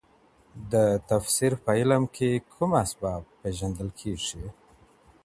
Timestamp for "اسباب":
2.83-3.21